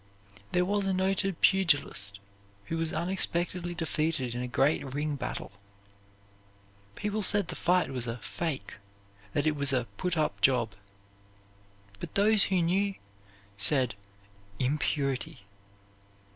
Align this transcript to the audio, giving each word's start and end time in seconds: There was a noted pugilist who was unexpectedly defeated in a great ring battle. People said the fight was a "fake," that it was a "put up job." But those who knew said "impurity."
There 0.51 0.65
was 0.65 0.87
a 0.87 0.93
noted 0.93 1.41
pugilist 1.41 2.19
who 2.65 2.77
was 2.79 2.91
unexpectedly 2.91 3.75
defeated 3.75 4.33
in 4.33 4.41
a 4.41 4.47
great 4.47 4.83
ring 4.95 5.15
battle. 5.15 5.51
People 6.95 7.21
said 7.21 7.49
the 7.49 7.55
fight 7.55 7.91
was 7.91 8.07
a 8.07 8.17
"fake," 8.17 8.73
that 9.33 9.45
it 9.45 9.55
was 9.55 9.71
a 9.73 9.85
"put 9.97 10.17
up 10.17 10.41
job." 10.41 10.71
But 11.99 12.15
those 12.15 12.45
who 12.45 12.63
knew 12.63 12.95
said 13.57 13.93
"impurity." 14.57 15.41